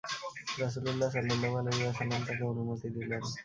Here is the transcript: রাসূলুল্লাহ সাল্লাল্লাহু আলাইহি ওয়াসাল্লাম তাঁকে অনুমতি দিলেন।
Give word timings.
রাসূলুল্লাহ 0.59 1.09
সাল্লাল্লাহু 1.09 1.55
আলাইহি 1.57 1.83
ওয়াসাল্লাম 1.83 2.21
তাঁকে 2.27 2.43
অনুমতি 2.43 2.87
দিলেন। 2.95 3.21